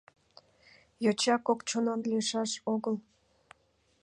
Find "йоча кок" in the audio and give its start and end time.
1.03-1.59